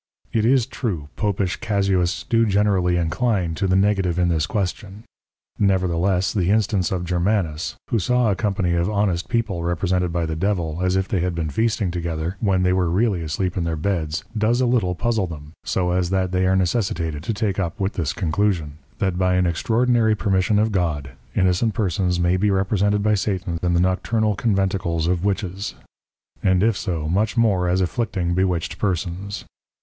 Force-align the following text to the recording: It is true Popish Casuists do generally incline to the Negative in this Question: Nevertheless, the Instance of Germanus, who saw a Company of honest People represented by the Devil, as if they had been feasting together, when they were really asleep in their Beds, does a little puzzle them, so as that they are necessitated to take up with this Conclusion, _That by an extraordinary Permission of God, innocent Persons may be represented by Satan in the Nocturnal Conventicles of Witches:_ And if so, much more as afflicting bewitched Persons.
It 0.33 0.47
is 0.47 0.65
true 0.65 1.09
Popish 1.15 1.57
Casuists 1.59 2.23
do 2.27 2.47
generally 2.47 2.97
incline 2.97 3.53
to 3.53 3.67
the 3.67 3.75
Negative 3.75 4.17
in 4.17 4.29
this 4.29 4.47
Question: 4.47 5.03
Nevertheless, 5.59 6.33
the 6.33 6.49
Instance 6.49 6.91
of 6.91 7.05
Germanus, 7.05 7.75
who 7.91 7.99
saw 7.99 8.31
a 8.31 8.35
Company 8.35 8.73
of 8.73 8.89
honest 8.89 9.29
People 9.29 9.61
represented 9.63 10.11
by 10.11 10.25
the 10.25 10.35
Devil, 10.35 10.79
as 10.81 10.95
if 10.95 11.07
they 11.07 11.19
had 11.19 11.35
been 11.35 11.51
feasting 11.51 11.91
together, 11.91 12.35
when 12.39 12.63
they 12.63 12.73
were 12.73 12.89
really 12.89 13.21
asleep 13.21 13.55
in 13.55 13.63
their 13.63 13.75
Beds, 13.75 14.23
does 14.35 14.59
a 14.59 14.65
little 14.65 14.95
puzzle 14.95 15.27
them, 15.27 15.51
so 15.63 15.91
as 15.91 16.09
that 16.09 16.31
they 16.31 16.47
are 16.47 16.55
necessitated 16.55 17.21
to 17.21 17.31
take 17.31 17.59
up 17.59 17.79
with 17.79 17.93
this 17.93 18.11
Conclusion, 18.11 18.79
_That 18.99 19.19
by 19.19 19.35
an 19.35 19.45
extraordinary 19.45 20.15
Permission 20.15 20.57
of 20.57 20.71
God, 20.71 21.11
innocent 21.35 21.75
Persons 21.75 22.19
may 22.19 22.37
be 22.37 22.49
represented 22.49 23.03
by 23.03 23.13
Satan 23.13 23.59
in 23.61 23.75
the 23.75 23.79
Nocturnal 23.79 24.33
Conventicles 24.35 25.05
of 25.05 25.23
Witches:_ 25.23 25.75
And 26.41 26.63
if 26.63 26.75
so, 26.75 27.07
much 27.07 27.37
more 27.37 27.69
as 27.69 27.81
afflicting 27.81 28.33
bewitched 28.33 28.79
Persons. 28.79 29.45